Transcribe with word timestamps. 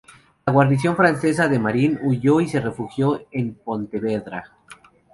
La 0.47 0.51
guarnición 0.53 0.95
francesa 0.95 1.47
de 1.47 1.59
Marín 1.59 1.99
huyó 2.01 2.41
y 2.41 2.47
se 2.47 2.59
refugió 2.59 3.27
en 3.29 3.53
Pontevedra. 3.53 4.57